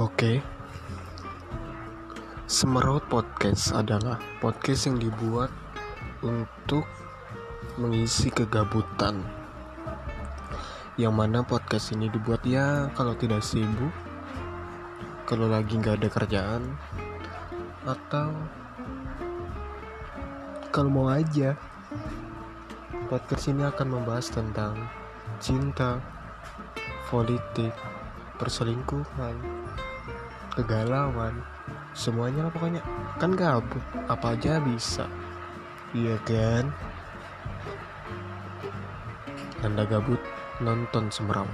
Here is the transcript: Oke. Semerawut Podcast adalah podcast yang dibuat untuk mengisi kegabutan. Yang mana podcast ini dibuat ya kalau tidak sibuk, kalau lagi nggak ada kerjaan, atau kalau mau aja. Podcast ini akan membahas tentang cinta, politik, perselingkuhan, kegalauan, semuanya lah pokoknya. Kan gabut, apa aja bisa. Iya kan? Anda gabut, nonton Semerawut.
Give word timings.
Oke. 0.00 0.40
Semerawut 2.48 3.04
Podcast 3.12 3.76
adalah 3.76 4.16
podcast 4.40 4.88
yang 4.88 4.96
dibuat 4.96 5.52
untuk 6.24 6.88
mengisi 7.76 8.32
kegabutan. 8.32 9.20
Yang 10.96 11.12
mana 11.12 11.44
podcast 11.44 11.92
ini 11.92 12.08
dibuat 12.08 12.40
ya 12.48 12.88
kalau 12.96 13.12
tidak 13.12 13.44
sibuk, 13.44 13.92
kalau 15.28 15.52
lagi 15.52 15.76
nggak 15.76 16.00
ada 16.00 16.08
kerjaan, 16.08 16.80
atau 17.84 18.32
kalau 20.72 20.88
mau 20.88 21.12
aja. 21.12 21.60
Podcast 23.12 23.52
ini 23.52 23.68
akan 23.68 24.00
membahas 24.00 24.32
tentang 24.32 24.80
cinta, 25.44 26.00
politik, 27.12 27.76
perselingkuhan, 28.40 29.59
kegalauan, 30.54 31.42
semuanya 31.94 32.46
lah 32.46 32.52
pokoknya. 32.52 32.82
Kan 33.18 33.34
gabut, 33.34 33.82
apa 34.10 34.34
aja 34.34 34.58
bisa. 34.62 35.06
Iya 35.90 36.16
kan? 36.22 36.70
Anda 39.60 39.84
gabut, 39.84 40.20
nonton 40.62 41.12
Semerawut. 41.12 41.52